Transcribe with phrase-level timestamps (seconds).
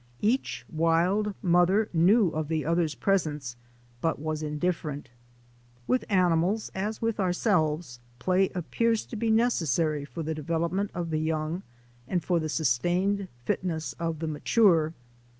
[0.23, 3.55] Each wild mother knew of the other's presence,
[4.01, 5.09] but was indifferent.
[5.85, 11.19] With animals, as with ourselves, play appears to be necessary for the development of the
[11.21, 11.61] young
[12.07, 14.95] and for the sustained fitness of the mature.